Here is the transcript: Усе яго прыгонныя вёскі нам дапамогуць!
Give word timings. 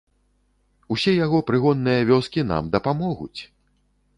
Усе 0.95 1.13
яго 1.25 1.41
прыгонныя 1.49 2.01
вёскі 2.13 2.47
нам 2.53 2.73
дапамогуць! 2.77 3.41